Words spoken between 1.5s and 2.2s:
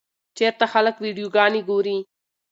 ګوري؟